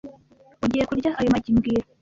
[0.65, 1.85] Ugiye kurya ayo magi mbwira